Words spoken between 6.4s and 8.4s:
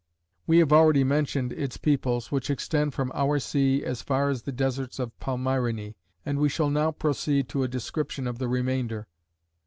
shall now proceed to a description of